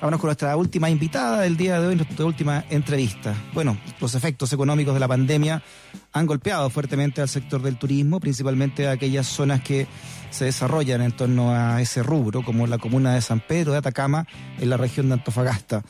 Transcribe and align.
Vámonos 0.00 0.18
con 0.18 0.28
nuestra 0.28 0.56
última 0.56 0.88
invitada 0.88 1.42
del 1.42 1.58
día 1.58 1.78
de 1.78 1.88
hoy, 1.88 1.94
nuestra 1.94 2.24
última 2.24 2.64
entrevista. 2.70 3.34
Bueno, 3.52 3.76
los 4.00 4.14
efectos 4.14 4.50
económicos 4.50 4.94
de 4.94 5.00
la 5.00 5.06
pandemia 5.06 5.62
han 6.14 6.24
golpeado 6.24 6.70
fuertemente 6.70 7.20
al 7.20 7.28
sector 7.28 7.60
del 7.60 7.76
turismo, 7.76 8.18
principalmente 8.18 8.88
a 8.88 8.92
aquellas 8.92 9.26
zonas 9.26 9.60
que 9.60 9.86
se 10.30 10.46
desarrollan 10.46 11.02
en 11.02 11.12
torno 11.12 11.54
a 11.54 11.82
ese 11.82 12.02
rubro, 12.02 12.42
como 12.42 12.66
la 12.66 12.78
comuna 12.78 13.12
de 13.12 13.20
San 13.20 13.40
Pedro 13.40 13.72
de 13.72 13.78
Atacama, 13.78 14.26
en 14.58 14.70
la 14.70 14.78
región 14.78 15.08
de 15.08 15.14
Antofagasta. 15.14 15.82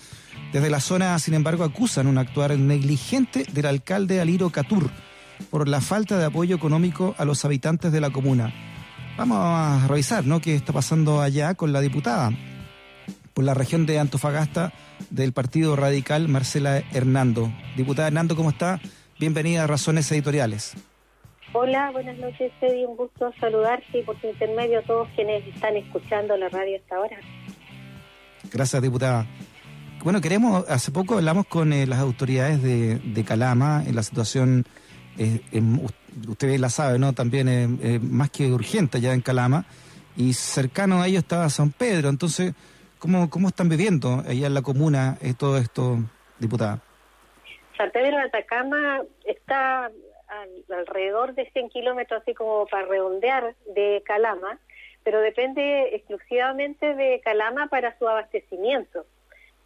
Desde 0.53 0.71
la 0.71 0.81
zona, 0.81 1.17
sin 1.21 1.35
embargo, 1.35 1.63
acusan 1.63 2.09
un 2.09 2.19
actuar 2.19 2.59
negligente 2.59 3.47
del 3.53 3.67
alcalde 3.67 4.21
Aliro 4.21 4.51
Catur 4.51 4.91
por 5.51 5.69
la 5.69 5.81
falta 5.81 6.19
de 6.19 6.25
apoyo 6.25 6.57
económico 6.57 7.15
a 7.17 7.25
los 7.25 7.45
habitantes 7.45 7.93
de 7.93 8.01
la 8.01 8.11
comuna. 8.11 8.53
Vamos 9.17 9.39
a 9.41 9.87
revisar, 9.87 10.27
¿no?, 10.27 10.41
qué 10.41 10.57
está 10.57 10.73
pasando 10.73 11.21
allá 11.21 11.55
con 11.55 11.73
la 11.73 11.81
diputada 11.81 12.33
por 13.35 13.45
la 13.45 13.55
región 13.55 13.87
de 13.87 13.99
Antofagasta 13.99 14.73
del 15.11 15.33
Partido 15.33 15.77
Radical, 15.77 16.29
Marcela 16.29 16.83
Hernando. 16.93 17.53
Diputada 17.77 18.09
Hernando, 18.09 18.37
¿cómo 18.37 18.51
está? 18.51 18.81
Bienvenida 19.19 19.65
a 19.65 19.67
Razones 19.67 20.11
Editoriales. 20.13 20.75
Hola, 21.53 21.91
buenas 21.91 22.17
noches, 22.19 22.53
Eddie. 22.61 22.87
Un 22.87 22.97
gusto 22.97 23.33
saludarte 23.41 23.99
y 23.99 24.03
por 24.03 24.21
tu 24.21 24.29
intermedio 24.29 24.79
a 24.79 24.83
todos 24.83 25.09
quienes 25.17 25.47
están 25.49 25.77
escuchando 25.77 26.37
la 26.37 26.49
radio 26.49 26.79
hasta 26.79 26.97
ahora. 26.97 27.17
Gracias, 28.53 28.81
diputada. 28.81 29.27
Bueno, 30.03 30.21
queremos, 30.21 30.65
hace 30.69 30.93
poco 30.93 31.17
hablamos 31.17 31.47
con 31.47 31.73
eh, 31.73 31.87
las 31.87 31.99
autoridades 31.99 32.63
de, 32.63 33.25
Calama 33.25 33.85
en 33.87 33.95
la 33.95 34.03
situación, 34.03 34.65
eh, 35.19 35.41
usted 36.27 36.59
la 36.59 36.71
sabe, 36.71 36.99
¿no? 36.99 37.13
También 37.13 37.49
eh, 37.49 38.01
más 38.01 38.31
que 38.31 38.51
urgente 38.51 39.01
ya 39.01 39.13
en 39.13 39.21
Calama 39.21 39.67
y 40.17 40.33
cercano 40.33 41.03
a 41.03 41.09
ello 41.09 41.19
estaba 41.19 41.51
San 41.51 41.71
Pedro. 41.71 42.09
Entonces, 42.09 42.55
¿cómo, 43.01 43.29
cómo 43.29 43.49
están 43.49 43.69
viviendo 43.69 44.23
allá 44.27 44.47
en 44.47 44.55
la 44.55 44.63
comuna 44.63 45.19
todo 45.37 45.59
esto, 45.59 45.99
diputada? 46.39 46.81
San 47.77 47.91
Pedro 47.91 48.19
de 48.19 48.23
Atacama 48.25 49.03
está 49.25 49.91
alrededor 50.71 51.35
de 51.35 51.51
100 51.51 51.71
kilómetros, 51.71 52.23
así 52.23 52.35
como 52.35 52.67
para 52.67 52.87
redondear, 52.87 53.55
de 53.75 54.03
Calama, 54.05 54.59
pero 55.03 55.21
depende 55.21 55.95
exclusivamente 55.95 56.95
de 56.95 57.21
Calama 57.25 57.67
para 57.69 57.99
su 57.99 58.07
abastecimiento. 58.07 59.07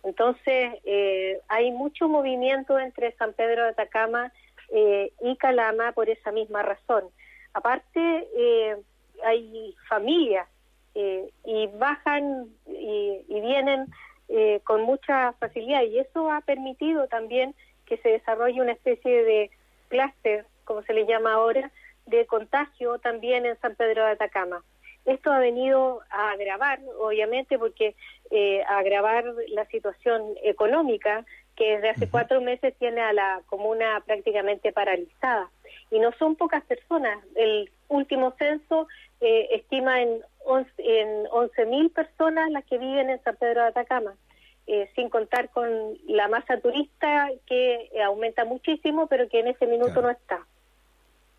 Entonces, 0.05 0.75
eh, 0.85 1.41
hay 1.49 1.73
mucho 1.73 2.09
movimiento 2.09 2.79
entre 2.79 3.13
San 3.17 3.33
Pedro 3.33 3.65
de 3.65 3.71
Atacama 3.71 4.33
eh, 4.71 5.13
y 5.21 5.37
Calama 5.37 5.93
por 5.93 6.09
esa 6.09 6.31
misma 6.31 6.63
razón. 6.63 7.05
Aparte, 7.53 8.29
eh, 8.37 8.77
hay 9.25 9.75
familias 9.89 10.49
y 10.97 11.67
bajan 11.77 12.47
y, 12.85 13.25
y 13.29 13.41
vienen 13.41 13.87
con 14.65 14.83
mucha 14.83 15.33
facilidad 15.35 15.83
y 15.83 15.99
eso 15.99 16.31
ha 16.31 16.41
permitido 16.41 17.07
también 17.09 17.55
que 17.85 17.99
se 17.99 18.09
desarrolle 18.09 18.63
una 18.63 18.73
especie 18.73 19.23
de 19.23 19.51
clúster 19.89 20.47
como 20.65 20.83
se 20.83 20.95
le 20.95 21.07
llama 21.07 21.35
ahora, 21.35 21.71
de 22.07 22.27
contagio 22.27 22.99
también 22.99 23.47
en 23.47 23.59
San 23.61 23.75
Pedro 23.77 24.05
de 24.05 24.13
Atacama. 24.13 24.63
Esto 25.05 25.31
ha 25.31 25.39
venido 25.39 26.01
a 26.11 26.31
agravar, 26.31 26.81
obviamente, 26.99 27.59
porque 27.59 27.95
eh, 28.31 28.63
a 28.67 28.79
agravar 28.79 29.25
la 29.49 29.67
situación 29.67 30.35
económica 30.43 31.25
que 31.57 31.75
desde 31.77 31.91
hace 31.91 32.11
cuatro 32.11 32.41
meses 32.41 32.75
tiene 32.79 33.01
a 33.01 33.13
la 33.13 33.43
comuna 33.47 34.03
prácticamente 34.07 34.73
paralizada. 34.73 35.51
Y 35.91 35.99
no 35.99 36.11
son 36.13 36.37
pocas 36.37 36.65
personas. 36.65 37.23
El 37.37 37.71
último 37.89 38.35
censo 38.39 38.89
eh, 39.21 39.49
estima 39.53 40.01
en 40.01 40.23
11.000 40.47 41.67
mil 41.67 41.91
personas 41.91 42.51
las 42.51 42.65
que 42.65 42.79
viven 42.79 43.11
en 43.11 43.23
San 43.23 43.37
Pedro 43.37 43.63
de 43.63 43.69
Atacama. 43.69 44.15
Eh, 44.67 44.91
sin 44.95 45.11
contar 45.11 45.51
con 45.51 45.69
la 46.07 46.27
masa 46.29 46.59
turista 46.59 47.29
que 47.47 47.91
aumenta 48.03 48.47
muchísimo, 48.47 49.07
pero 49.09 49.29
que 49.29 49.41
en 49.41 49.49
ese 49.49 49.67
minuto 49.67 50.01
no 50.01 50.09
está 50.09 50.47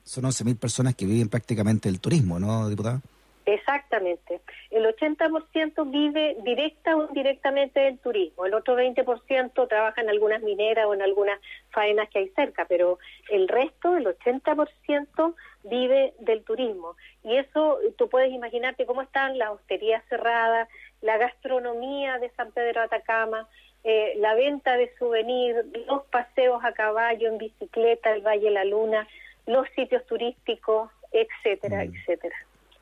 son 0.06 0.24
11.000 0.24 0.58
personas 0.58 0.96
que 0.96 1.06
viven 1.06 1.28
prácticamente 1.28 1.90
del 1.90 2.00
turismo, 2.00 2.40
¿no, 2.40 2.70
diputada? 2.70 3.02
Exactamente. 3.46 4.42
El 4.72 4.86
80% 4.86 5.92
vive 5.92 6.36
directa 6.44 6.96
o 6.96 7.08
indirectamente 7.08 7.80
del 7.80 8.00
turismo. 8.00 8.46
El 8.46 8.56
otro 8.56 8.76
20% 8.76 9.68
trabaja 9.68 10.02
en 10.02 10.10
algunas 10.10 10.42
mineras 10.42 10.86
o 10.88 10.94
en 10.94 11.02
algunas 11.02 11.40
faenas 11.70 12.10
que 12.10 12.20
hay 12.20 12.30
cerca, 12.30 12.66
pero 12.66 12.98
el 13.30 13.48
resto, 13.48 13.96
el 13.98 14.06
80%, 14.06 15.36
vive 15.64 16.14
del 16.20 16.44
turismo. 16.44 16.96
Y 17.24 17.38
eso, 17.38 17.80
tú 17.98 18.10
puedes 18.10 18.32
imaginarte 18.32 18.86
cómo 18.86 19.02
están 19.02 19.38
las 19.38 19.50
hosterías 19.50 20.04
cerradas, 20.10 20.68
la 21.02 21.18
gastronomía 21.18 22.18
de 22.20 22.30
San 22.32 22.52
Pedro 22.52 22.82
de 22.82 22.86
Atacama, 22.86 23.48
eh, 23.84 24.14
la 24.18 24.34
venta 24.34 24.78
de 24.78 24.92
souvenirs, 24.98 25.66
los 25.88 26.04
paseos 26.06 26.64
a 26.64 26.74
caballo, 26.74 27.30
en 27.30 27.38
bicicleta, 27.38 28.12
el 28.12 28.22
Valle 28.22 28.46
de 28.46 28.52
la 28.52 28.66
Luna 28.66 29.08
los 29.46 29.68
sitios 29.76 30.06
turísticos, 30.06 30.90
etcétera, 31.12 31.86
mm. 31.86 31.94
etcétera. 31.96 32.36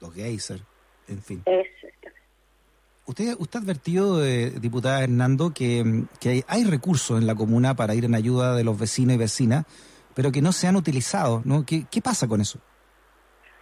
Los 0.04 0.14
geysers, 0.14 0.62
en 1.08 1.22
fin. 1.22 1.44
Usted, 3.06 3.36
usted 3.40 3.60
ha 3.60 3.62
advertido, 3.62 4.26
eh, 4.26 4.52
diputada 4.60 5.02
Hernando, 5.02 5.54
que, 5.54 6.04
que 6.20 6.44
hay, 6.46 6.64
recursos 6.66 7.20
en 7.22 7.26
la 7.26 7.36
comuna 7.36 7.74
para 7.74 7.96
ir 7.96 8.04
en 8.04 8.14
ayuda 8.14 8.54
de 8.54 8.66
los 8.66 8.78
vecinos 8.78 9.16
y 9.16 9.18
vecinas, 9.18 9.66
pero 10.14 10.30
que 10.34 10.42
no 10.42 10.52
se 10.52 10.68
han 10.68 10.76
utilizado, 10.76 11.42
¿no? 11.46 11.66
¿Qué, 11.66 11.86
qué 11.90 12.02
pasa 12.02 12.28
con 12.28 12.42
eso? 12.42 12.60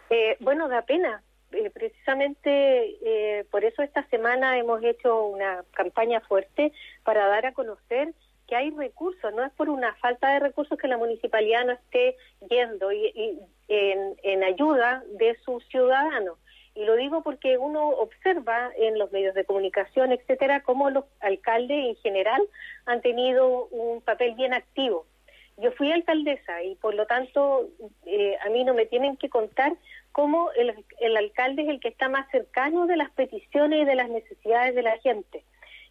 Eh, 0.09 0.35
bueno, 0.39 0.67
da 0.67 0.81
pena. 0.81 1.21
Eh, 1.51 1.69
precisamente 1.69 2.49
eh, 2.49 3.45
por 3.51 3.63
eso 3.63 3.83
esta 3.83 4.07
semana 4.07 4.57
hemos 4.57 4.81
hecho 4.83 5.25
una 5.25 5.63
campaña 5.75 6.21
fuerte 6.21 6.71
para 7.03 7.27
dar 7.27 7.45
a 7.45 7.53
conocer 7.53 8.13
que 8.51 8.57
hay 8.57 8.69
recursos, 8.71 9.33
no 9.33 9.45
es 9.45 9.51
por 9.53 9.69
una 9.69 9.95
falta 9.95 10.33
de 10.33 10.41
recursos 10.41 10.77
que 10.77 10.89
la 10.89 10.97
municipalidad 10.97 11.63
no 11.63 11.71
esté 11.71 12.17
yendo 12.49 12.91
y, 12.91 13.39
en, 13.69 14.43
ayuda 14.43 15.05
de 15.13 15.37
sus 15.45 15.65
ciudadanos. 15.69 16.37
Y 16.75 16.83
lo 16.83 16.97
digo 16.97 17.23
porque 17.23 17.57
uno 17.57 17.87
observa 17.87 18.69
en 18.75 18.99
los 18.99 19.09
medios 19.13 19.35
de 19.35 19.45
comunicación, 19.45 20.11
etcétera, 20.11 20.63
cómo 20.63 20.89
los 20.89 21.05
alcaldes 21.21 21.77
en 21.77 21.95
general 22.03 22.41
han 22.85 22.99
tenido 22.99 23.67
un 23.67 24.01
papel 24.01 24.35
bien 24.35 24.53
activo. 24.53 25.05
Yo 25.55 25.71
fui 25.71 25.89
alcaldesa 25.93 26.61
y 26.61 26.75
por 26.75 26.93
lo 26.93 27.05
tanto 27.05 27.69
eh, 28.05 28.35
a 28.45 28.49
mí 28.49 28.65
no 28.65 28.73
me 28.73 28.85
tienen 28.85 29.15
que 29.15 29.29
contar 29.29 29.77
cómo 30.11 30.51
el, 30.57 30.73
el 30.99 31.15
alcalde 31.15 31.61
es 31.61 31.69
el 31.69 31.79
que 31.79 31.87
está 31.87 32.09
más 32.09 32.29
cercano 32.31 32.85
de 32.85 32.97
las 32.97 33.11
peticiones 33.11 33.83
y 33.83 33.85
de 33.85 33.95
las 33.95 34.09
necesidades 34.09 34.75
de 34.75 34.81
la 34.81 34.97
gente. 34.97 35.45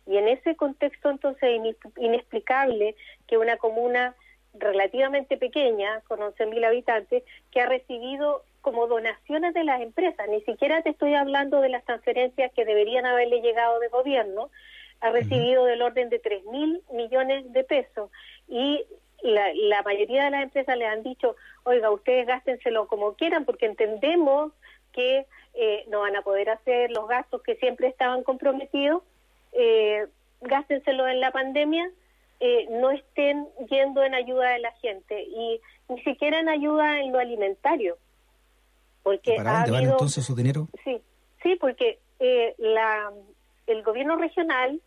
Y 0.06 0.16
en 0.16 0.28
ese 0.28 0.56
contexto 0.56 1.10
entonces 1.10 1.42
es 1.42 1.76
inexplicable 1.98 2.96
que 3.26 3.38
una 3.38 3.56
comuna 3.56 4.14
relativamente 4.54 5.36
pequeña, 5.36 6.00
con 6.08 6.20
11.000 6.20 6.64
habitantes, 6.66 7.22
que 7.50 7.60
ha 7.60 7.66
recibido 7.66 8.42
como 8.60 8.86
donaciones 8.86 9.54
de 9.54 9.64
las 9.64 9.80
empresas, 9.80 10.28
ni 10.28 10.42
siquiera 10.42 10.82
te 10.82 10.90
estoy 10.90 11.14
hablando 11.14 11.60
de 11.60 11.68
las 11.68 11.84
transferencias 11.84 12.52
que 12.52 12.64
deberían 12.64 13.06
haberle 13.06 13.40
llegado 13.40 13.78
de 13.78 13.88
gobierno, 13.88 14.50
ha 15.00 15.10
recibido 15.10 15.64
del 15.64 15.80
orden 15.80 16.10
de 16.10 16.20
3.000 16.20 16.82
millones 16.92 17.50
de 17.52 17.64
pesos. 17.64 18.10
Y 18.48 18.84
la, 19.22 19.52
la, 19.54 19.82
mayoría 19.82 20.24
de 20.24 20.30
las 20.30 20.42
empresas 20.42 20.76
le 20.76 20.86
han 20.86 21.02
dicho, 21.02 21.36
oiga, 21.62 21.90
ustedes 21.90 22.26
gástenselo 22.26 22.86
como 22.86 23.14
quieran 23.14 23.44
porque 23.44 23.66
entendemos 23.66 24.52
que 24.92 25.26
eh, 25.54 25.84
no 25.88 26.00
van 26.00 26.16
a 26.16 26.22
poder 26.22 26.50
hacer 26.50 26.90
los 26.90 27.08
gastos 27.08 27.42
que 27.42 27.56
siempre 27.56 27.88
estaban 27.88 28.22
comprometidos 28.22 29.02
eh, 29.52 30.06
gástenselo 30.40 31.08
en 31.08 31.20
la 31.20 31.30
pandemia, 31.30 31.90
eh, 32.40 32.66
no 32.70 32.90
estén 32.90 33.46
yendo 33.68 34.02
en 34.02 34.14
ayuda 34.14 34.50
de 34.50 34.60
la 34.60 34.72
gente 34.72 35.22
y 35.22 35.60
ni 35.88 36.02
siquiera 36.02 36.40
en 36.40 36.48
ayuda 36.48 37.00
en 37.00 37.12
lo 37.12 37.18
alimentario. 37.18 37.98
Porque 39.02 39.36
¿Para 39.36 39.60
dónde 39.60 39.70
van 39.72 39.84
entonces 39.84 40.24
su 40.24 40.34
dinero? 40.34 40.68
Sí, 40.84 41.00
sí, 41.42 41.56
porque 41.56 41.98
eh, 42.18 42.54
la, 42.58 43.10
el 43.66 43.82
gobierno 43.82 44.16
regional 44.16 44.80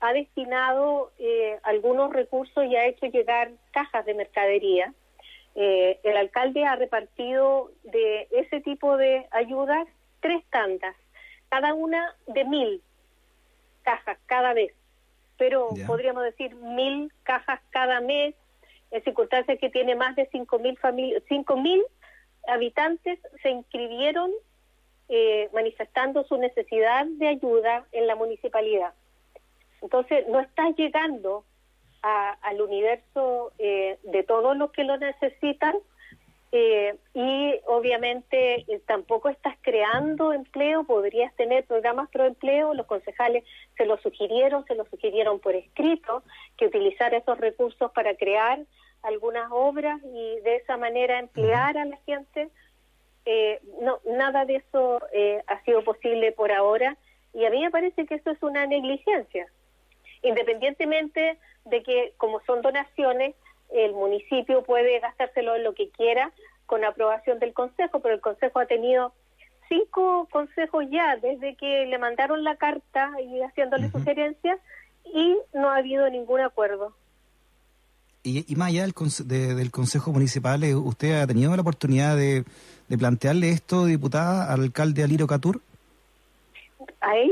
ha 0.00 0.12
destinado 0.12 1.12
eh, 1.18 1.58
algunos 1.62 2.12
recursos 2.12 2.64
y 2.64 2.76
ha 2.76 2.86
hecho 2.86 3.06
llegar 3.06 3.50
cajas 3.72 4.06
de 4.06 4.14
mercadería. 4.14 4.92
Eh, 5.54 5.98
el 6.04 6.16
alcalde 6.16 6.64
ha 6.64 6.76
repartido 6.76 7.72
de 7.82 8.28
ese 8.30 8.60
tipo 8.60 8.96
de 8.96 9.26
ayudas 9.30 9.88
tres 10.20 10.44
tandas, 10.50 10.94
cada 11.48 11.74
una 11.74 12.14
de 12.26 12.44
mil 12.44 12.82
cajas 13.88 14.18
cada 14.26 14.52
vez, 14.52 14.74
pero 15.38 15.70
podríamos 15.86 16.22
decir 16.22 16.54
mil 16.56 17.10
cajas 17.22 17.58
cada 17.70 18.02
mes, 18.02 18.34
en 18.90 19.02
circunstancias 19.02 19.58
que 19.58 19.70
tiene 19.70 19.94
más 19.94 20.14
de 20.14 20.28
cinco 20.30 20.58
mil 20.58 20.76
familias, 20.76 21.22
cinco 21.26 21.56
mil 21.56 21.82
habitantes 22.46 23.18
se 23.42 23.48
inscribieron 23.48 24.30
eh, 25.08 25.48
manifestando 25.54 26.22
su 26.24 26.36
necesidad 26.36 27.06
de 27.06 27.28
ayuda 27.28 27.86
en 27.92 28.06
la 28.06 28.14
municipalidad. 28.14 28.92
Entonces, 29.80 30.28
no 30.28 30.38
está 30.40 30.68
llegando 30.76 31.44
al 32.02 32.60
universo 32.60 33.52
eh, 33.58 33.98
de 34.02 34.22
todos 34.22 34.54
los 34.56 34.70
que 34.70 34.84
lo 34.84 34.98
necesitan 34.98 35.76
eh, 36.50 36.96
y 37.12 37.60
obviamente 37.66 38.64
eh, 38.68 38.80
tampoco 38.86 39.28
estás 39.28 39.54
creando 39.60 40.32
empleo, 40.32 40.84
podrías 40.84 41.34
tener 41.36 41.64
programas 41.64 42.08
pro 42.08 42.24
empleo, 42.24 42.72
los 42.72 42.86
concejales 42.86 43.44
se 43.76 43.84
lo 43.84 43.98
sugirieron, 43.98 44.64
se 44.64 44.74
lo 44.74 44.86
sugirieron 44.86 45.40
por 45.40 45.54
escrito, 45.54 46.22
que 46.56 46.66
utilizar 46.66 47.12
esos 47.12 47.38
recursos 47.38 47.92
para 47.92 48.14
crear 48.14 48.60
algunas 49.02 49.50
obras 49.52 50.00
y 50.04 50.40
de 50.40 50.56
esa 50.56 50.78
manera 50.78 51.18
emplear 51.18 51.76
a 51.76 51.84
la 51.84 51.98
gente. 52.06 52.48
Eh, 53.26 53.60
no, 53.82 54.00
nada 54.06 54.46
de 54.46 54.56
eso 54.56 55.00
ha 55.46 55.64
sido 55.64 55.84
posible 55.84 56.32
por 56.32 56.50
ahora 56.50 56.96
y 57.34 57.44
a 57.44 57.50
mí 57.50 57.60
me 57.60 57.70
parece 57.70 58.06
que 58.06 58.14
eso 58.14 58.30
es 58.30 58.42
una 58.42 58.64
negligencia, 58.66 59.48
independientemente 60.22 61.38
de 61.66 61.82
que 61.82 62.14
como 62.16 62.40
son 62.46 62.62
donaciones, 62.62 63.34
el 63.70 63.92
municipio 63.92 64.62
puede 64.62 65.00
gastárselo 65.00 65.56
en 65.56 65.64
lo 65.64 65.74
que 65.74 65.90
quiera 65.90 66.32
con 66.66 66.84
aprobación 66.84 67.38
del 67.38 67.52
Consejo, 67.52 68.00
pero 68.00 68.14
el 68.14 68.20
Consejo 68.20 68.60
ha 68.60 68.66
tenido 68.66 69.12
cinco 69.68 70.26
consejos 70.30 70.84
ya 70.90 71.16
desde 71.16 71.54
que 71.56 71.86
le 71.86 71.98
mandaron 71.98 72.42
la 72.42 72.56
carta 72.56 73.12
y 73.20 73.40
haciéndole 73.42 73.90
sugerencias 73.90 74.58
y 75.04 75.36
no 75.54 75.70
ha 75.70 75.76
habido 75.76 76.08
ningún 76.08 76.40
acuerdo. 76.40 76.94
Y, 78.22 78.50
y 78.50 78.56
más 78.56 78.68
allá 78.68 78.82
del, 78.82 79.56
del 79.56 79.70
Consejo 79.70 80.12
Municipal, 80.12 80.62
eh, 80.64 80.74
¿usted 80.74 81.20
ha 81.20 81.26
tenido 81.26 81.54
la 81.54 81.62
oportunidad 81.62 82.16
de, 82.16 82.44
de 82.88 82.98
plantearle 82.98 83.50
esto, 83.50 83.86
diputada, 83.86 84.52
al 84.52 84.62
alcalde 84.62 85.04
Aliro 85.04 85.26
Catur? 85.26 85.60
A 87.00 87.16
él 87.16 87.30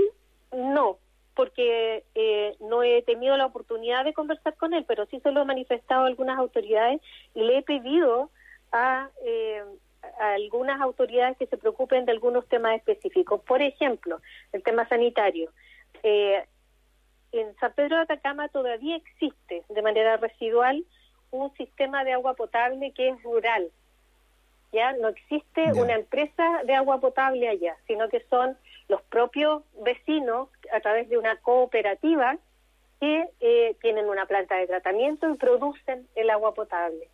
no, 0.53 0.97
porque 1.37 2.03
eh, 2.15 2.56
no 2.61 2.83
he 2.83 3.03
tenido 3.03 3.37
la 3.37 3.47
oportunidad 3.47 4.05
de 4.05 4.15
conversar 4.15 4.56
con 4.56 4.73
él, 4.73 4.87
pero 4.88 5.05
sí 5.06 5.21
se 5.21 5.31
lo 5.31 5.43
he 5.43 5.44
manifestado 5.44 6.05
a 6.05 6.06
algunas 6.06 6.38
autoridades 6.38 7.00
y 7.35 7.43
le 7.43 7.59
he 7.59 7.62
pedido 7.62 8.31
a, 8.73 9.11
eh, 9.23 9.62
algunas 10.19 10.81
autoridades 10.81 11.37
que 11.37 11.47
se 11.47 11.59
preocupen 11.59 12.06
de 12.06 12.12
algunos 12.12 12.49
temas 12.49 12.77
específicos. 12.77 13.43
Por 13.43 13.61
ejemplo, 13.61 14.21
el 14.53 14.62
tema 14.62 14.88
sanitario. 14.88 15.50
Eh, 16.03 16.43
en 17.33 17.55
San 17.56 17.75
Pedro 17.75 17.97
de 17.97 18.03
Atacama 18.03 18.49
todavía 18.49 18.97
existe 18.97 19.62
de 19.69 19.82
manera 19.82 20.17
residual 20.17 20.85
un 21.31 21.53
sistema 21.56 22.03
de 22.05 22.15
agua 22.15 22.32
potable 22.35 22.93
que 22.93 23.11
es 23.11 23.23
rural. 23.23 23.69
Ya 24.73 24.94
no 24.94 25.09
existe 25.09 25.73
una 25.75 25.94
empresa 25.94 26.62
de 26.65 26.75
agua 26.75 26.99
potable 26.99 27.47
allá, 27.47 27.77
sino 27.87 28.09
que 28.09 28.21
son 28.31 28.56
los 28.88 29.03
propios 29.03 29.62
vecinos 29.83 30.49
a 30.73 30.81
través 30.81 31.09
de 31.09 31.19
una 31.19 31.37
cooperativa 31.37 32.38
que 33.00 33.29
eh, 33.41 33.77
tienen 33.81 34.09
una 34.09 34.27
planta 34.27 34.56
de 34.56 34.67
tratamiento 34.67 35.29
y 35.29 35.37
producen 35.37 36.06
el 36.15 36.31
agua 36.31 36.55
potable. 36.55 37.09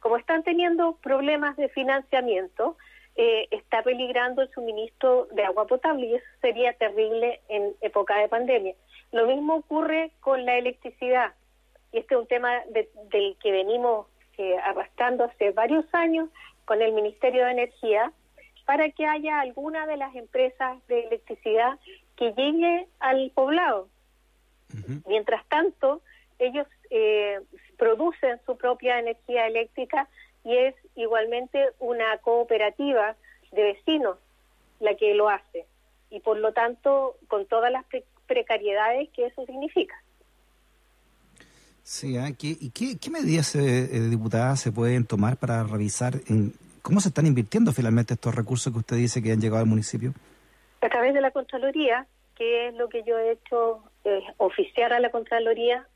Como 0.00 0.16
están 0.16 0.42
teniendo 0.42 0.96
problemas 0.96 1.56
de 1.56 1.68
financiamiento, 1.70 2.76
eh, 3.16 3.46
está 3.50 3.82
peligrando 3.82 4.42
el 4.42 4.50
suministro 4.50 5.28
de 5.32 5.44
agua 5.44 5.66
potable 5.66 6.06
y 6.06 6.14
eso 6.16 6.26
sería 6.40 6.72
terrible 6.74 7.40
en 7.48 7.74
época 7.80 8.18
de 8.18 8.28
pandemia. 8.28 8.74
Lo 9.12 9.26
mismo 9.26 9.56
ocurre 9.56 10.10
con 10.20 10.44
la 10.44 10.58
electricidad 10.58 11.32
y 11.92 11.98
este 11.98 12.14
es 12.14 12.20
un 12.20 12.26
tema 12.26 12.62
del 12.70 13.36
que 13.40 13.52
venimos 13.52 14.08
eh, 14.36 14.56
arrastrando 14.58 15.24
hace 15.24 15.52
varios 15.52 15.84
años 15.94 16.28
con 16.64 16.82
el 16.82 16.92
Ministerio 16.92 17.44
de 17.44 17.52
Energía 17.52 18.12
para 18.64 18.90
que 18.90 19.06
haya 19.06 19.40
alguna 19.40 19.86
de 19.86 19.96
las 19.96 20.14
empresas 20.14 20.78
de 20.88 21.06
electricidad 21.06 21.78
que 22.16 22.32
llegue 22.32 22.86
al 23.00 23.30
poblado. 23.34 23.88
Mientras 25.06 25.46
tanto, 25.46 26.00
ellos 26.38 26.66
eh, 26.90 27.40
producen 27.78 28.40
su 28.44 28.56
propia 28.56 28.98
energía 28.98 29.46
eléctrica 29.46 30.08
y 30.44 30.56
es 30.56 30.74
igualmente 30.96 31.70
una 31.78 32.18
cooperativa 32.18 33.14
de 33.52 33.62
vecinos 33.62 34.18
la 34.80 34.96
que 34.96 35.14
lo 35.14 35.28
hace 35.28 35.64
y 36.10 36.20
por 36.20 36.38
lo 36.38 36.52
tanto 36.52 37.16
con 37.28 37.46
todas 37.46 37.70
las 37.70 37.84
precariedades 38.26 39.08
que 39.10 39.26
eso 39.26 39.44
significa. 39.46 39.94
Sí, 41.82 42.16
¿eh? 42.16 42.34
¿y 42.40 42.70
qué, 42.70 43.10
medidas, 43.10 43.54
eh, 43.56 43.90
eh, 43.92 44.00
diputadas, 44.08 44.60
se 44.60 44.72
pueden 44.72 45.04
tomar 45.04 45.36
para 45.36 45.64
revisar 45.64 46.14
en, 46.28 46.54
cómo 46.84 47.00
se 47.00 47.08
están 47.08 47.26
invirtiendo 47.26 47.72
finalmente 47.72 48.14
estos 48.14 48.34
recursos 48.34 48.72
que 48.72 48.78
usted 48.78 48.96
dice 48.96 49.22
que 49.22 49.32
han 49.32 49.40
llegado 49.40 49.62
al 49.62 49.68
municipio? 49.68 50.12
A 50.80 50.88
través 50.88 51.14
de 51.14 51.20
la 51.20 51.32
Contraloría, 51.32 52.06
que 52.36 52.68
es 52.68 52.74
lo 52.74 52.88
que 52.88 53.02
yo 53.02 53.18
he 53.18 53.32
hecho, 53.32 53.82
eh, 54.04 54.22
oficiar 54.36 54.92
a 54.92 55.00
la 55.00 55.10
Contraloría 55.10 55.88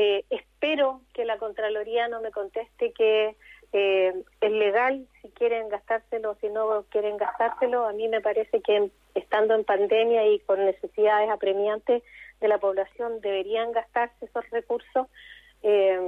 eh, 0.00 0.24
espero 0.30 1.00
que 1.12 1.24
la 1.24 1.38
Contraloría 1.38 2.06
no 2.06 2.20
me 2.20 2.30
conteste 2.30 2.92
que 2.92 3.34
eh, 3.72 4.14
es 4.40 4.52
legal 4.52 5.08
si 5.20 5.28
quieren 5.30 5.68
gastárselo, 5.68 6.36
si 6.40 6.48
no 6.50 6.84
quieren 6.88 7.16
gastárselo. 7.16 7.84
A 7.84 7.92
mí 7.92 8.06
me 8.06 8.20
parece 8.20 8.62
que 8.62 8.92
estando 9.16 9.56
en 9.56 9.64
pandemia 9.64 10.24
y 10.28 10.38
con 10.38 10.64
necesidades 10.64 11.28
apremiantes 11.30 12.04
de 12.40 12.46
la 12.46 12.58
población 12.58 13.20
deberían 13.20 13.72
gastarse 13.72 14.26
esos 14.26 14.48
recursos, 14.50 15.08
eh, 15.64 15.98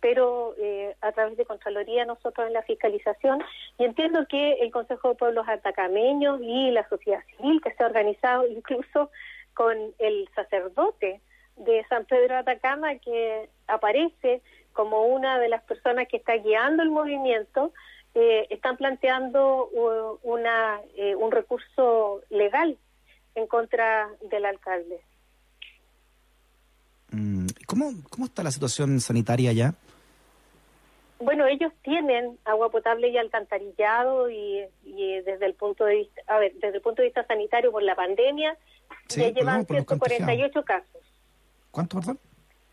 pero 0.00 0.54
a 1.00 1.12
través 1.12 1.36
de 1.36 1.44
Contraloría 1.44 2.04
nosotros 2.04 2.46
en 2.46 2.52
la 2.52 2.62
fiscalización 2.62 3.42
y 3.78 3.84
entiendo 3.84 4.26
que 4.28 4.54
el 4.54 4.70
Consejo 4.70 5.08
de 5.08 5.14
Pueblos 5.14 5.48
Atacameños 5.48 6.40
y 6.42 6.70
la 6.70 6.88
sociedad 6.88 7.22
civil 7.36 7.60
que 7.62 7.72
se 7.72 7.82
ha 7.82 7.86
organizado 7.86 8.46
incluso 8.46 9.10
con 9.54 9.76
el 9.98 10.28
sacerdote 10.34 11.20
de 11.56 11.84
San 11.88 12.04
Pedro 12.04 12.36
Atacama 12.36 12.94
que 12.96 13.48
aparece 13.66 14.42
como 14.72 15.06
una 15.06 15.40
de 15.40 15.48
las 15.48 15.62
personas 15.64 16.06
que 16.06 16.18
está 16.18 16.34
guiando 16.34 16.84
el 16.84 16.90
movimiento, 16.90 17.72
eh, 18.14 18.46
están 18.50 18.76
planteando 18.76 19.68
una, 20.22 20.80
eh, 20.96 21.16
un 21.16 21.32
recurso 21.32 22.22
legal 22.30 22.78
en 23.34 23.46
contra 23.48 24.08
del 24.30 24.44
alcalde. 24.44 25.00
Mm, 27.10 27.46
¿Cómo, 27.66 27.90
¿Cómo 28.08 28.26
está 28.26 28.44
la 28.44 28.52
situación 28.52 29.00
sanitaria 29.00 29.50
allá? 29.50 29.74
Bueno, 31.20 31.46
ellos 31.46 31.72
tienen 31.82 32.38
agua 32.44 32.70
potable 32.70 33.08
y 33.08 33.18
alcantarillado 33.18 34.30
y, 34.30 34.64
desde 34.84 35.46
el 35.46 35.54
punto 35.54 35.84
de 35.84 35.96
vista, 35.96 36.22
a 36.26 36.38
ver, 36.38 36.52
desde 36.54 36.76
el 36.76 36.82
punto 36.82 37.02
de 37.02 37.08
vista 37.08 37.26
sanitario 37.26 37.72
por 37.72 37.82
la 37.82 37.96
pandemia 37.96 38.56
ya 39.08 39.30
llevan 39.30 39.66
148 39.66 40.64
casos. 40.64 41.02
¿Cuánto, 41.70 41.98
perdón? 41.98 42.18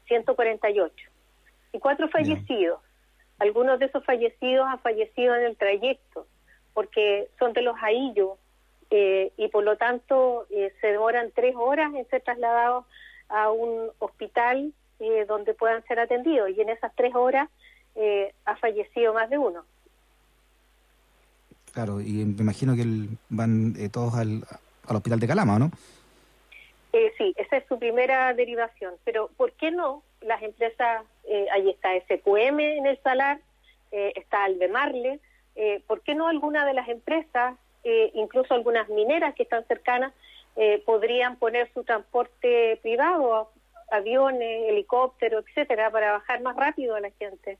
148. 0.08 1.10
Y 1.74 1.80
cuatro 1.80 2.08
fallecidos. 2.10 2.80
Algunos 3.40 3.80
de 3.80 3.88
esos 3.88 4.06
fallecidos 4.06 4.68
han 4.68 4.80
fallecido 4.80 5.36
en 5.36 5.46
el 5.46 5.58
trayecto, 5.58 6.28
porque 6.74 7.28
son 7.40 7.54
de 7.54 7.62
los 7.62 7.76
Aillos, 7.82 8.38
eh, 8.92 9.32
y 9.38 9.48
por 9.48 9.64
lo 9.64 9.78
tanto 9.78 10.46
eh, 10.52 10.72
se 10.80 10.88
demoran 10.88 11.32
tres 11.32 11.56
horas 11.56 11.94
en 11.96 12.08
ser 12.08 12.22
trasladados 12.22 12.86
a 13.28 13.50
un 13.50 13.90
hospital 14.00 14.72
eh, 15.00 15.26
donde 15.28 15.54
puedan 15.54 15.84
ser 15.86 16.00
atendidos. 16.00 16.52
Y 16.52 16.62
en 16.62 16.70
esas 16.70 16.94
tres 16.96 17.14
horas 17.16 17.50
ha 18.46 18.56
fallecido 18.58 19.14
más 19.14 19.30
de 19.30 19.38
uno. 19.38 19.64
Claro, 21.74 22.02
y 22.02 22.26
me 22.26 22.42
imagino 22.42 22.76
que 22.76 22.84
van 23.30 23.76
todos 23.92 24.16
al, 24.16 24.44
al 24.88 24.96
hospital 24.96 25.20
de 25.20 25.28
Calama, 25.28 25.60
¿no? 25.60 25.72
Eh, 26.94 27.12
sí, 27.18 27.34
esa 27.36 27.58
es 27.58 27.68
su 27.68 27.78
primera 27.78 28.34
derivación, 28.34 28.94
pero 29.04 29.30
¿por 29.36 29.52
qué 29.54 29.70
no 29.72 30.02
las 30.26 30.42
empresas, 30.42 31.04
eh, 31.26 31.48
ahí 31.52 31.70
está 31.70 31.90
SQM 32.08 32.60
en 32.60 32.86
el 32.86 32.98
Salar, 33.02 33.40
eh, 33.92 34.14
está 34.16 34.44
Albemarle, 34.44 35.20
eh, 35.56 35.82
¿por 35.88 36.02
qué 36.02 36.16
no 36.16 36.28
alguna 36.28 36.66
de 36.66 36.74
las 36.74 36.90
empresas, 36.90 37.56
incluso 38.16 38.56
algunas 38.56 38.90
mineras 38.90 39.36
que 39.36 39.44
están 39.44 39.64
cercanas, 39.68 40.12
podrían 40.88 41.36
poner 41.36 41.72
su 41.72 41.84
transporte 41.84 42.80
privado, 42.82 43.52
aviones, 43.92 44.70
helicópteros, 44.70 45.46
etcétera, 45.48 45.92
para 45.92 46.14
bajar 46.14 46.42
más 46.42 46.56
rápido 46.56 46.96
a 46.96 47.00
la 47.00 47.12
gente? 47.12 47.60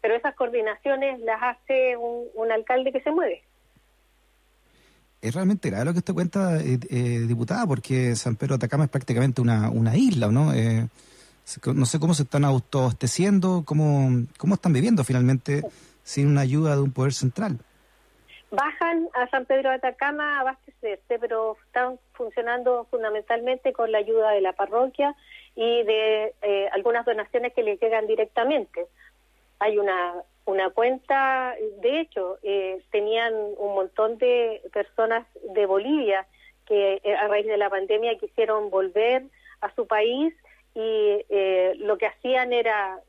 Pero 0.00 0.14
esas 0.14 0.34
coordinaciones 0.34 1.20
las 1.20 1.42
hace 1.42 1.96
un 1.96 2.52
alcalde 2.52 2.92
que 2.92 3.00
se 3.00 3.10
mueve 3.10 3.42
es 5.22 5.34
realmente 5.34 5.68
grave 5.68 5.84
lo 5.84 5.92
que 5.92 5.98
usted 5.98 6.14
cuenta, 6.14 6.56
eh, 6.58 6.78
eh, 6.88 7.24
diputada, 7.26 7.66
porque 7.66 8.16
San 8.16 8.36
Pedro 8.36 8.54
de 8.54 8.64
Atacama 8.64 8.84
es 8.84 8.90
prácticamente 8.90 9.40
una, 9.40 9.70
una 9.70 9.96
isla, 9.96 10.28
¿no? 10.28 10.52
Eh, 10.54 10.86
no 11.74 11.84
sé 11.84 11.98
cómo 11.98 12.14
se 12.14 12.22
están 12.22 12.44
autoabasteciendo, 12.44 13.64
cómo, 13.66 14.26
cómo 14.38 14.54
están 14.54 14.72
viviendo 14.72 15.02
finalmente 15.04 15.62
sin 16.02 16.28
una 16.28 16.42
ayuda 16.42 16.76
de 16.76 16.82
un 16.82 16.92
poder 16.92 17.12
central. 17.12 17.58
Bajan 18.52 19.08
a 19.14 19.28
San 19.30 19.46
Pedro 19.46 19.70
de 19.70 19.76
Atacama 19.76 20.38
a 20.38 20.40
abastecerse, 20.40 21.18
pero 21.18 21.56
están 21.66 21.98
funcionando 22.12 22.86
fundamentalmente 22.90 23.72
con 23.72 23.90
la 23.92 23.98
ayuda 23.98 24.30
de 24.30 24.40
la 24.40 24.52
parroquia 24.52 25.14
y 25.54 25.82
de 25.82 26.34
algunas 26.72 27.04
donaciones 27.04 27.52
que 27.52 27.62
les 27.62 27.80
llegan 27.80 28.06
directamente. 28.06 28.86
Hay 29.60 29.78
una 29.78 30.24
una 30.46 30.70
cuenta, 30.70 31.54
de 31.80 32.00
hecho, 32.00 32.38
eh, 32.42 32.82
tenían 32.90 33.32
un 33.34 33.74
montón 33.74 34.18
de 34.18 34.62
personas 34.72 35.26
de 35.54 35.64
Bolivia 35.66 36.26
que 36.66 37.00
eh, 37.04 37.14
a 37.14 37.28
raíz 37.28 37.46
de 37.46 37.56
la 37.56 37.70
pandemia 37.70 38.18
quisieron 38.18 38.70
volver 38.70 39.24
a 39.60 39.72
su 39.74 39.86
país 39.86 40.34
y 40.74 41.24
eh, 41.28 41.74
lo 41.76 41.98
que 41.98 42.06
hacían 42.06 42.52
era 42.52 43.00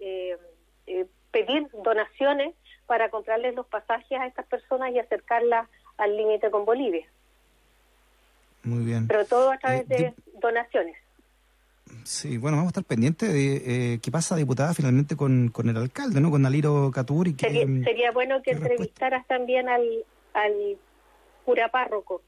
pedir 1.32 1.68
donaciones 1.84 2.54
para 2.86 3.10
comprarles 3.10 3.56
los 3.56 3.66
pasajes 3.68 4.20
a 4.20 4.28
estas 4.28 4.46
personas 4.48 4.92
y 4.92 5.00
acercarlas 5.00 5.68
al 5.98 6.18
límite 6.18 6.52
con 6.52 6.66
Bolivia. 6.66 7.08
Muy 8.64 8.84
bien. 8.84 9.08
Pero 9.08 9.26
todo 9.26 9.52
a 9.52 9.58
través 9.58 9.90
eh, 9.90 9.96
de 9.96 10.14
donaciones. 10.40 10.98
Sí, 12.04 12.38
bueno, 12.38 12.58
vamos 12.58 12.70
a 12.70 12.74
estar 12.80 12.84
pendientes 12.84 13.32
de 13.32 13.94
eh, 13.94 14.00
qué 14.02 14.12
pasa, 14.12 14.36
diputada, 14.36 14.74
finalmente 14.74 15.16
con, 15.16 15.50
con 15.50 15.70
el 15.70 15.78
alcalde, 15.78 16.20
¿no? 16.20 16.32
Con 16.32 16.46
Aliro 16.46 16.92
Caturi. 16.92 17.36
Que, 17.36 17.48
sería, 17.48 17.66
mm, 17.66 17.84
sería 17.84 18.12
bueno 18.12 18.42
que 18.42 18.52
entrevistaras 18.52 19.26
también 19.28 19.70
al, 19.70 20.06
al 20.34 20.78
cura 21.46 21.70
párroco. 21.70 22.22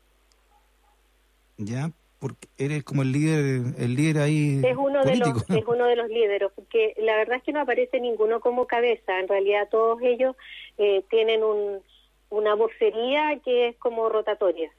Ya, 1.58 1.92
porque 2.20 2.48
eres 2.58 2.84
como 2.84 3.02
el 3.02 3.12
líder, 3.12 3.76
el 3.78 3.96
líder 3.96 4.20
ahí 4.20 4.62
es 4.64 4.78
uno 4.78 5.04
de 5.04 5.18
los 5.18 5.50
es 5.50 5.66
uno 5.68 5.86
de 5.86 5.96
los 5.96 6.08
líderes, 6.08 6.52
porque 6.56 6.94
la 7.00 7.18
verdad 7.18 7.38
es 7.38 7.44
que 7.44 7.52
no 7.52 7.62
aparece 7.62 8.00
ninguno 8.00 8.40
como 8.40 8.66
cabeza. 8.66 9.20
En 9.20 9.28
realidad 9.28 9.68
todos 9.70 10.02
ellos 10.02 10.36
eh, 10.78 11.04
tienen 11.10 11.44
un, 11.44 11.82
una 12.30 12.56
vocería 12.56 13.40
que 13.44 13.68
es 13.70 13.78
como 13.78 14.10
rotatoria. 14.10 14.72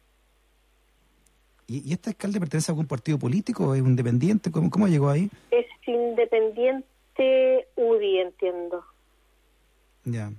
¿Y, 1.66 1.92
este 1.92 2.10
alcalde 2.10 2.40
pertenece 2.40 2.70
a 2.70 2.72
algún 2.72 2.86
partido 2.86 3.18
político? 3.18 3.74
¿Es 3.74 3.80
independiente? 3.80 4.50
¿Cómo, 4.50 4.70
¿Cómo 4.70 4.88
llegó 4.88 5.08
ahí? 5.08 5.30
Es 5.50 5.66
independiente 5.86 7.68
UDI, 7.76 8.18
entiendo. 8.18 8.84
Ya. 10.04 10.30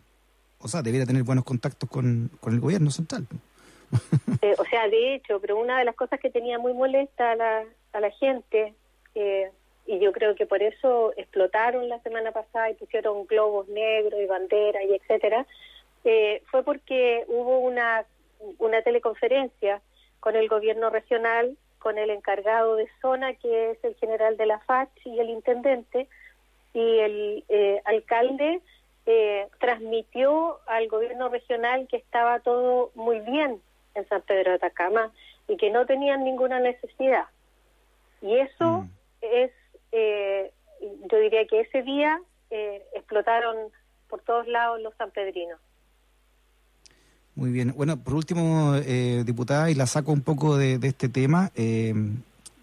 O 0.59 0.67
sea, 0.67 0.81
debería 0.81 1.05
tener 1.05 1.23
buenos 1.23 1.43
contactos 1.43 1.89
con, 1.89 2.29
con 2.39 2.53
el 2.53 2.59
gobierno 2.59 2.91
central. 2.91 3.27
Eh, 4.41 4.55
o 4.57 4.65
sea, 4.65 4.87
de 4.89 5.15
hecho, 5.15 5.39
pero 5.39 5.57
una 5.57 5.79
de 5.79 5.85
las 5.85 5.95
cosas 5.95 6.19
que 6.19 6.29
tenía 6.29 6.59
muy 6.59 6.73
molesta 6.73 7.31
a 7.31 7.35
la, 7.35 7.63
a 7.93 7.99
la 7.99 8.11
gente, 8.11 8.73
eh, 9.13 9.49
y 9.85 9.99
yo 9.99 10.11
creo 10.11 10.35
que 10.35 10.45
por 10.45 10.61
eso 10.61 11.13
explotaron 11.17 11.87
la 11.87 11.99
semana 12.01 12.31
pasada 12.31 12.69
y 12.69 12.73
pusieron 12.73 13.25
globos 13.27 13.67
negros 13.69 14.19
y 14.19 14.25
banderas 14.25 14.83
y 14.83 14.95
etcétera, 14.95 15.45
eh, 16.03 16.43
fue 16.51 16.63
porque 16.63 17.23
hubo 17.27 17.59
una, 17.59 18.05
una 18.57 18.81
teleconferencia 18.81 19.81
con 20.25 20.35
el 20.35 20.49
gobierno 20.49 20.89
regional, 20.89 21.55
con 21.77 21.99
el 21.99 22.09
encargado 22.09 22.77
de 22.77 22.89
zona, 22.99 23.35
que 23.35 23.69
es 23.69 23.83
el 23.83 23.93
general 23.97 24.37
de 24.37 24.47
la 24.47 24.57
FACH 24.61 25.05
y 25.05 25.19
el 25.19 25.29
intendente, 25.29 26.07
y 26.73 26.97
el 26.97 27.43
eh, 27.47 27.79
alcalde 27.85 28.59
eh, 29.05 29.47
transmitió 29.59 30.57
al 30.65 30.87
gobierno 30.87 31.29
regional 31.29 31.87
que 31.87 31.97
estaba 31.97 32.39
todo 32.39 32.89
muy 32.95 33.19
bien 33.19 33.61
en 33.93 34.07
San 34.07 34.23
Pedro 34.23 34.49
de 34.49 34.55
Atacama 34.55 35.11
y 35.47 35.57
que 35.57 35.69
no 35.69 35.85
tenían 35.85 36.23
ninguna 36.23 36.59
necesidad. 36.59 37.25
Y 38.23 38.35
eso 38.39 38.79
mm. 38.79 38.89
es, 39.21 39.51
eh, 39.91 40.51
yo 40.81 41.19
diría 41.19 41.45
que 41.45 41.59
ese 41.59 41.83
día 41.83 42.19
explotaron 42.95 43.71
por 44.09 44.23
todos 44.23 44.47
lados 44.47 44.81
los 44.81 44.95
sanpedrinos. 44.95 45.59
Muy 47.35 47.51
bien. 47.51 47.73
Bueno, 47.75 47.97
por 47.97 48.13
último, 48.13 48.75
eh, 48.75 49.23
diputada, 49.25 49.69
y 49.69 49.75
la 49.75 49.87
saco 49.87 50.13
un 50.13 50.21
poco 50.21 50.55
de, 50.55 50.79
este 50.81 51.09
tema, 51.09 51.51
eh, 51.55 51.93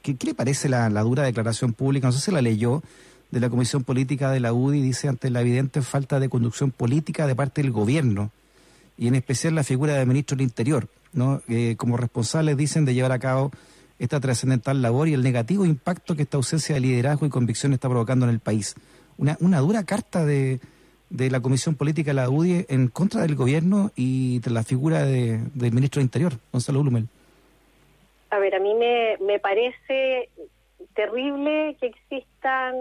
¿qué, 0.00 0.17
le 0.25 0.35
parece 0.35 0.71
la, 0.71 0.88
dura 1.02 1.25
declaración 1.25 1.75
pública? 1.75 2.07
No 2.07 2.12
sé 2.12 2.21
si 2.21 2.31
la 2.31 2.41
leyó 2.41 2.83
de 3.31 3.41
la 3.41 3.50
Comisión 3.50 3.85
Política 3.85 4.31
de 4.31 4.41
la 4.41 4.55
UDI, 4.55 4.81
dice 4.81 5.09
ante 5.09 5.29
la 5.29 5.43
evidente 5.43 5.83
falta 5.83 6.21
de 6.21 6.31
conducción 6.31 6.71
política 6.71 7.26
de 7.26 7.37
parte 7.37 7.61
del 7.61 7.71
gobierno, 7.71 8.31
y 8.97 9.09
en 9.09 9.14
especial 9.14 9.55
la 9.55 9.62
figura 9.62 9.95
del 9.95 10.07
ministro 10.07 10.38
del 10.38 10.45
Interior, 10.45 10.88
¿no? 11.12 11.43
Eh, 11.49 11.75
como 11.76 11.99
responsables 11.99 12.57
dicen 12.57 12.87
de 12.87 12.95
llevar 12.95 13.12
a 13.12 13.19
cabo 13.19 13.50
esta 13.99 14.21
trascendental 14.21 14.81
labor 14.81 15.07
y 15.07 15.12
el 15.12 15.23
negativo 15.23 15.67
impacto 15.67 16.17
que 16.17 16.23
esta 16.23 16.38
ausencia 16.38 16.75
de 16.75 16.81
liderazgo 16.81 17.26
y 17.26 17.31
convicción 17.31 17.75
está 17.75 17.91
provocando 17.91 18.25
en 18.25 18.31
el 18.31 18.41
país. 18.41 18.75
Una, 19.19 19.37
una 19.41 19.61
dura 19.61 19.85
carta 19.85 20.25
de, 20.25 20.61
de 21.12 21.31
la 21.31 21.40
Comisión 21.40 21.75
Política 21.75 22.11
de 22.11 22.14
la 22.14 22.31
UDI 22.31 22.64
en 22.69 22.88
contra 22.88 23.21
del 23.21 23.37
gobierno 23.37 23.90
y 23.95 24.40
de 24.40 24.50
la 24.50 24.62
figura 24.62 25.04
de, 25.04 25.40
del 25.54 25.73
ministro 25.73 26.00
de 26.00 26.04
Interior, 26.04 26.33
Gonzalo 26.50 26.81
Blumel. 26.81 27.07
A 28.31 28.38
ver, 28.38 28.54
a 28.54 28.59
mí 28.59 28.75
me, 28.75 29.19
me 29.21 29.38
parece 29.38 30.31
terrible 30.95 31.76
que 31.78 31.87
existan... 31.87 32.75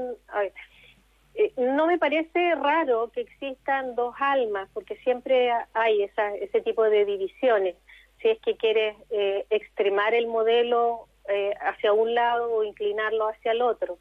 Eh, 1.34 1.54
no 1.58 1.88
me 1.88 1.98
parece 1.98 2.56
raro 2.56 3.10
que 3.14 3.22
existan 3.22 3.96
dos 3.96 4.16
almas, 4.20 4.70
porque 4.74 4.96
siempre 4.98 5.50
hay 5.74 6.04
esa, 6.04 6.34
ese 6.36 6.62
tipo 6.62 6.84
de 6.84 7.04
divisiones. 7.06 7.76
Si 8.22 8.30
es 8.30 8.40
que 8.40 8.56
quieres 8.56 8.96
eh, 9.10 9.46
extremar 9.50 10.14
el 10.14 10.28
modelo 10.28 11.08
eh, 11.28 11.54
hacia 11.62 11.92
un 11.92 12.14
lado 12.14 12.50
o 12.50 12.64
inclinarlo 12.64 13.28
hacia 13.28 13.52
el 13.52 13.62
otro. 13.62 13.98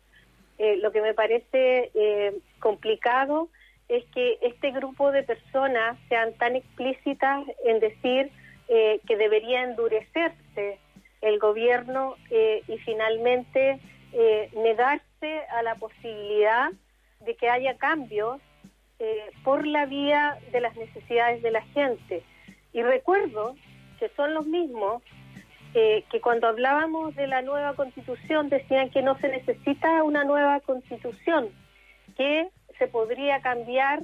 lo 0.59 0.93
que 0.93 1.01
me 1.01 1.15
parece 1.15 1.91
complicado 2.61 3.49
es 3.91 4.05
que 4.15 4.39
este 4.41 4.71
grupo 4.71 5.11
de 5.11 5.25
personas 5.25 5.99
sean 6.09 6.33
tan 6.35 6.55
explícitas 6.55 7.45
en 7.65 7.81
decir 7.81 8.31
eh, 8.69 9.01
que 9.07 9.17
debería 9.17 9.65
endurecerse 9.65 10.79
el 11.21 11.41
gobierno 11.41 12.15
eh, 12.31 12.63
y 12.69 12.79
finalmente 12.79 13.81
eh, 14.13 14.49
negarse 14.55 15.41
a 15.51 15.63
la 15.65 15.75
posibilidad 15.75 16.71
de 17.21 17.35
que 17.35 17.51
haya 17.51 17.77
cambios 17.77 18.41
por 19.45 19.67
la 19.67 19.87
vía 19.87 20.39
de 20.53 20.61
las 20.61 20.77
necesidades 20.77 21.43
de 21.43 21.51
la 21.51 21.63
gente. 21.63 22.23
Y 22.75 22.83
recuerdo 22.83 23.57
que 23.99 24.11
son 24.11 24.35
los 24.35 24.45
mismos 24.45 25.03
que 25.73 26.21
cuando 26.23 26.49
hablábamos 26.49 27.17
de 27.17 27.27
la 27.27 27.41
nueva 27.41 27.75
constitución 27.77 28.51
decían 28.51 28.91
que 28.91 29.01
no 29.01 29.17
se 29.19 29.29
necesita 29.29 30.03
una 30.03 30.25
nueva 30.25 30.61
constitución, 30.61 31.49
que 32.15 32.51
se 32.81 32.89
podría 32.89 33.41
cambiar 33.43 34.03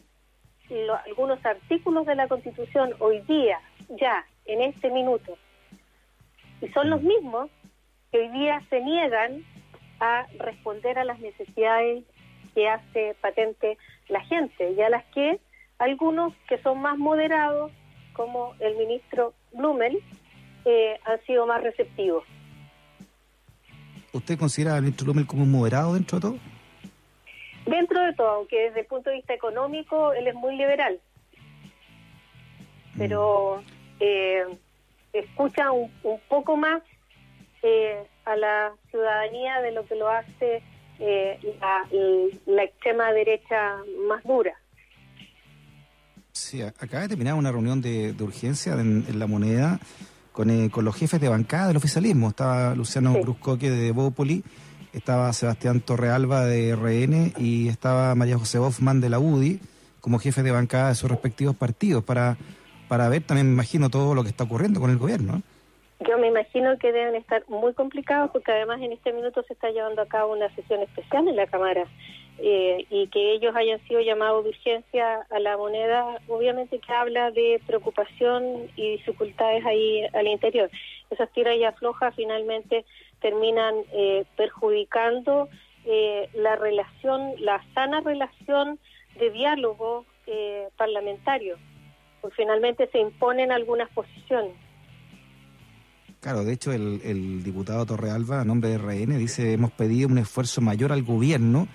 algunos 1.06 1.44
artículos 1.44 2.06
de 2.06 2.14
la 2.14 2.28
Constitución 2.28 2.92
hoy 2.98 3.20
día, 3.20 3.58
ya, 3.88 4.24
en 4.44 4.60
este 4.60 4.90
minuto. 4.90 5.38
Y 6.60 6.68
son 6.68 6.90
los 6.90 7.02
mismos 7.02 7.50
que 8.12 8.18
hoy 8.18 8.28
día 8.28 8.60
se 8.68 8.80
niegan 8.82 9.42
a 9.98 10.26
responder 10.38 10.98
a 10.98 11.04
las 11.04 11.18
necesidades 11.20 12.04
que 12.54 12.68
hace 12.68 13.16
patente 13.22 13.78
la 14.08 14.20
gente 14.20 14.72
y 14.72 14.80
a 14.82 14.90
las 14.90 15.04
que 15.06 15.40
algunos 15.78 16.34
que 16.46 16.58
son 16.58 16.80
más 16.80 16.98
moderados, 16.98 17.72
como 18.12 18.54
el 18.60 18.76
ministro 18.76 19.32
Blumel, 19.52 20.02
eh, 20.66 20.98
han 21.04 21.20
sido 21.24 21.46
más 21.46 21.62
receptivos. 21.62 22.24
¿Usted 24.12 24.38
considera 24.38 24.74
al 24.74 24.82
ministro 24.82 25.06
Blumel 25.06 25.26
como 25.26 25.46
moderado 25.46 25.94
dentro 25.94 26.18
de 26.18 26.28
todo? 26.28 26.55
Dentro 27.66 28.00
de 28.00 28.12
todo, 28.14 28.28
aunque 28.28 28.66
desde 28.68 28.80
el 28.80 28.86
punto 28.86 29.10
de 29.10 29.16
vista 29.16 29.34
económico 29.34 30.12
él 30.12 30.28
es 30.28 30.34
muy 30.34 30.56
liberal, 30.56 31.00
pero 32.96 33.60
eh, 33.98 34.44
escucha 35.12 35.72
un, 35.72 35.90
poco 36.28 36.56
más 36.56 36.80
eh, 37.62 38.06
a 38.24 38.36
la 38.36 38.72
ciudadanía 38.90 39.60
de 39.62 39.72
lo 39.72 39.84
que 39.84 39.96
lo 39.96 40.08
hace 40.08 40.62
eh, 41.00 41.58
la, 42.46 42.62
extrema 42.62 43.12
derecha 43.12 43.78
más 44.06 44.22
dura. 44.22 44.54
Sí, 46.30 46.62
acaba 46.62 47.02
de 47.02 47.08
terminar 47.08 47.34
una 47.34 47.50
reunión 47.50 47.80
de, 47.80 48.14
urgencia 48.20 48.74
en, 48.74 49.18
la 49.18 49.26
moneda 49.26 49.80
con, 50.30 50.68
con, 50.68 50.84
los 50.84 50.94
jefes 50.94 51.20
de 51.20 51.28
bancada 51.28 51.68
del 51.68 51.78
oficialismo. 51.78 52.28
Estaba 52.28 52.76
Luciano 52.76 53.12
Bruscoque 53.14 53.70
de 53.70 53.90
Bópoli 53.90 54.44
estaba 54.98 55.32
Sebastián 55.32 55.80
Torrealba 55.80 56.44
de 56.44 56.74
RN 56.74 57.32
y 57.38 57.68
estaba 57.68 58.14
María 58.14 58.38
José 58.38 58.58
Hoffman 58.58 59.00
de 59.00 59.10
la 59.10 59.18
UDI 59.18 59.60
como 60.00 60.18
jefe 60.18 60.42
de 60.42 60.52
bancada 60.52 60.88
de 60.88 60.94
sus 60.94 61.10
respectivos 61.10 61.56
partidos 61.56 62.04
para, 62.04 62.36
para 62.88 63.08
ver 63.08 63.22
también, 63.22 63.48
me 63.48 63.54
imagino, 63.54 63.90
todo 63.90 64.14
lo 64.14 64.22
que 64.22 64.30
está 64.30 64.44
ocurriendo 64.44 64.80
con 64.80 64.90
el 64.90 64.98
gobierno. 64.98 65.42
Yo 66.00 66.18
me 66.18 66.28
imagino 66.28 66.78
que 66.78 66.92
deben 66.92 67.14
estar 67.16 67.42
muy 67.48 67.72
complicados 67.74 68.30
porque 68.30 68.52
además 68.52 68.80
en 68.82 68.92
este 68.92 69.12
minuto 69.12 69.42
se 69.42 69.54
está 69.54 69.70
llevando 69.70 70.02
a 70.02 70.06
cabo 70.06 70.32
una 70.32 70.54
sesión 70.54 70.80
especial 70.82 71.26
en 71.26 71.36
la 71.36 71.46
Cámara 71.46 71.86
eh, 72.38 72.84
y 72.90 73.08
que 73.08 73.32
ellos 73.32 73.56
hayan 73.56 73.80
sido 73.88 74.00
llamados 74.00 74.44
de 74.44 74.50
urgencia 74.50 75.26
a 75.30 75.38
la 75.38 75.56
moneda, 75.56 76.20
obviamente 76.28 76.78
que 76.78 76.92
habla 76.92 77.30
de 77.30 77.60
preocupación 77.66 78.70
y 78.76 78.92
dificultades 78.92 79.64
ahí 79.64 80.06
al 80.12 80.26
interior. 80.26 80.70
Esas 81.10 81.30
tiras 81.32 81.56
y 81.56 81.64
aflojas 81.64 82.14
finalmente 82.14 82.84
terminan 83.26 83.74
eh, 83.92 84.24
perjudicando 84.36 85.48
eh, 85.84 86.28
la 86.34 86.54
relación, 86.54 87.32
la 87.40 87.60
sana 87.74 88.00
relación 88.00 88.78
de 89.18 89.30
diálogo 89.32 90.04
eh, 90.28 90.68
parlamentario, 90.76 91.56
porque 92.20 92.36
finalmente 92.36 92.88
se 92.92 93.00
imponen 93.00 93.50
algunas 93.50 93.90
posiciones. 93.90 94.52
Claro, 96.20 96.44
de 96.44 96.52
hecho 96.52 96.70
el, 96.70 97.00
el 97.02 97.42
diputado 97.42 97.84
Torrealba, 97.84 98.42
a 98.42 98.44
nombre 98.44 98.70
de 98.70 98.78
RN, 98.78 99.18
dice 99.18 99.54
hemos 99.54 99.72
pedido 99.72 100.08
un 100.08 100.18
esfuerzo 100.18 100.60
mayor 100.60 100.92
al 100.92 101.02
gobierno 101.02 101.66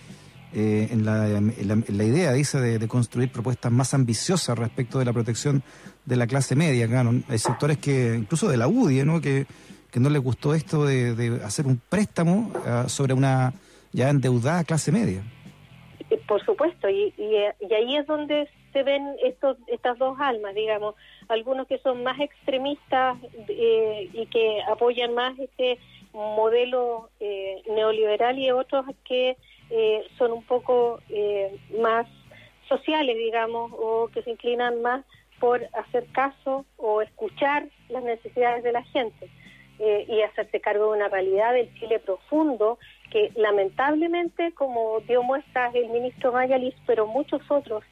en, 0.54 1.06
la, 1.06 1.38
en, 1.38 1.84
la, 1.98 2.04
idea, 2.04 2.34
dice, 2.34 2.60
de, 2.60 2.88
construir 2.88 3.32
propuestas 3.32 3.72
más 3.72 3.94
ambiciosas 3.94 4.58
respecto 4.58 5.00
de 5.00 5.06
la 5.06 5.14
protección 5.14 5.64
de 6.06 6.16
la 6.16 6.28
clase 6.28 6.56
media. 6.56 6.88
Claro, 6.88 7.14
hay 7.28 7.40
sectores 7.40 7.78
que, 7.78 8.16
incluso 8.16 8.50
de 8.50 8.58
la 8.58 8.68
UDI, 8.68 9.06
¿no? 9.06 9.22
que 9.22 9.48
que 9.92 10.00
no 10.00 10.10
le 10.10 10.20
gustó 10.20 10.54
esto 10.56 10.86
de, 10.86 11.42
hacer 11.44 11.68
un 11.68 11.80
préstamo 11.90 12.52
ah, 12.66 12.86
sobre 12.88 13.14
una 13.14 13.54
ya 13.92 14.10
endeudada 14.10 14.64
clase 14.64 14.92
media. 14.92 15.22
Por 16.28 16.44
supuesto, 16.46 16.90
y, 16.90 17.14
y, 17.18 17.74
ahí 17.74 17.98
es 17.98 18.08
donde 18.08 18.48
se 18.72 18.84
ven 18.84 19.16
estos, 19.22 19.58
estas 19.68 19.98
dos 19.98 20.18
almas, 20.20 20.56
digamos, 20.56 20.96
algunos 21.28 21.68
que 21.68 21.78
son 21.80 22.04
más 22.04 22.20
extremistas 22.20 23.18
eh, 23.50 24.10
y 24.14 24.26
que 24.28 24.62
apoyan 24.64 25.14
más 25.14 25.38
este 25.40 25.78
modelo 26.14 27.10
eh, 27.20 27.62
neoliberal 27.70 28.40
y 28.40 28.52
otros 28.52 28.86
que 29.06 29.38
eh, 29.70 30.04
son 30.18 30.32
un 30.32 30.44
poco 30.44 31.00
más 31.82 32.08
sociales, 32.70 33.18
digamos, 33.18 33.72
o 33.74 34.10
que 34.14 34.22
se 34.24 34.32
inclinan 34.32 34.82
más 34.82 35.06
por 35.40 35.62
hacer 35.74 36.06
caso 36.14 36.66
o 36.78 37.02
escuchar 37.02 37.68
las 37.90 38.04
necesidades 38.04 38.64
de 38.64 38.72
la 38.72 38.84
gente 38.84 39.30
y 40.08 40.22
hacerse 40.22 40.62
cargo 40.62 40.92
de 40.92 40.98
una 40.98 41.10
realidad 41.10 41.54
del 41.54 41.74
Chile 41.76 42.00
profundo 42.00 42.78
que 43.12 43.32
lamentablemente, 43.36 44.54
como 44.54 45.00
dio 45.02 45.24
muestras 45.24 45.74
el 45.76 45.90
ministro 45.90 46.32
Mayalis, 46.32 46.76
pero 46.86 47.08
muchos 47.08 47.42
otros 47.50 47.84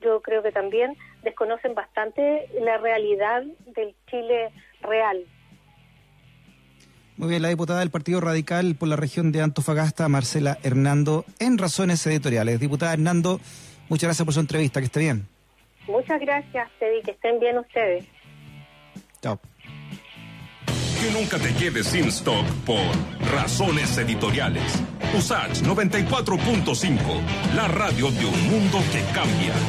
yo 0.00 0.20
creo 0.22 0.42
que 0.42 0.52
también 0.52 0.96
desconocen 1.22 1.74
bastante 1.74 2.48
la 2.60 2.78
realidad 2.78 3.42
del 3.74 3.94
Chile 4.08 4.50
real. 4.82 5.24
Muy 7.16 7.30
bien, 7.30 7.42
la 7.42 7.48
diputada 7.48 7.80
del 7.80 7.90
Partido 7.90 8.20
Radical 8.20 8.76
por 8.76 8.88
la 8.88 8.94
región 8.94 9.32
de 9.32 9.42
Antofagasta, 9.42 10.08
Marcela 10.08 10.56
Hernando, 10.62 11.24
en 11.40 11.58
Razones 11.58 12.06
Editoriales. 12.06 12.60
Diputada 12.60 12.92
Hernando, 12.92 13.40
muchas 13.88 14.06
gracias 14.08 14.24
por 14.24 14.34
su 14.34 14.40
entrevista, 14.40 14.78
que 14.80 14.86
esté 14.86 15.00
bien. 15.00 15.26
Muchas 15.88 16.20
gracias, 16.20 16.70
Teddy, 16.78 17.02
que 17.02 17.10
estén 17.10 17.40
bien 17.40 17.58
ustedes. 17.58 18.06
Chao. 19.20 19.40
Que 21.00 21.12
nunca 21.12 21.38
te 21.38 21.54
quedes 21.54 21.86
sin 21.86 22.08
stock 22.08 22.44
por 22.66 22.80
Razones 23.32 23.96
Editoriales. 23.98 24.64
USACH 25.16 25.62
94.5, 25.62 26.98
la 27.54 27.68
radio 27.68 28.10
de 28.10 28.26
un 28.26 28.50
mundo 28.50 28.78
que 28.90 29.00
cambia. 29.14 29.54